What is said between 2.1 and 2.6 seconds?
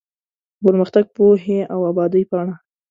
پاڼه